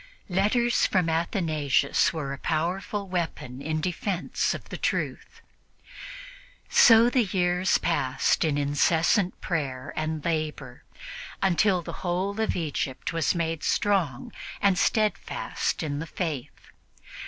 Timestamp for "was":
13.13-13.27